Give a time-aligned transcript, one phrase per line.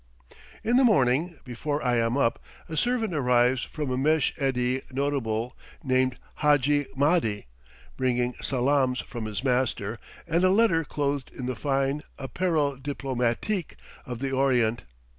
[0.63, 5.55] In the morning, before I am up, a servant arrives from a Mesh edi notable
[5.83, 7.45] named Hadji Mahdi,
[7.97, 13.75] bringing salaams from his master, and a letter clothed in the fine "apparel diplomatique"
[14.07, 14.85] of the Orient.